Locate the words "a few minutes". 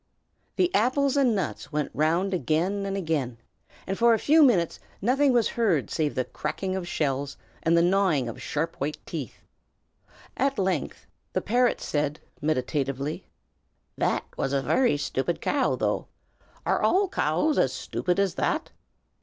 4.15-4.79